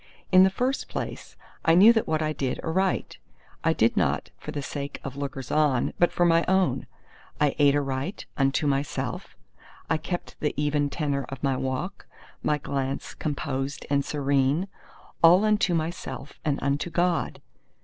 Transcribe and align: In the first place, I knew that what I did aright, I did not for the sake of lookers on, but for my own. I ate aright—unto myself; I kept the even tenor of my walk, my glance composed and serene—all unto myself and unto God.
In 0.31 0.41
the 0.41 0.49
first 0.49 0.89
place, 0.89 1.35
I 1.63 1.75
knew 1.75 1.93
that 1.93 2.07
what 2.07 2.23
I 2.23 2.33
did 2.33 2.59
aright, 2.63 3.19
I 3.63 3.71
did 3.71 3.95
not 3.95 4.31
for 4.39 4.49
the 4.51 4.63
sake 4.63 4.99
of 5.03 5.15
lookers 5.15 5.51
on, 5.51 5.93
but 5.99 6.11
for 6.11 6.25
my 6.25 6.43
own. 6.47 6.87
I 7.39 7.55
ate 7.59 7.75
aright—unto 7.75 8.65
myself; 8.65 9.37
I 9.91 9.97
kept 9.97 10.39
the 10.39 10.55
even 10.57 10.89
tenor 10.89 11.25
of 11.29 11.43
my 11.43 11.55
walk, 11.55 12.07
my 12.41 12.57
glance 12.57 13.13
composed 13.13 13.85
and 13.91 14.03
serene—all 14.03 15.45
unto 15.45 15.75
myself 15.75 16.33
and 16.43 16.57
unto 16.63 16.89
God. 16.89 17.39